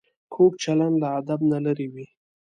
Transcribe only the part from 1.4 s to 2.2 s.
نه لرې وي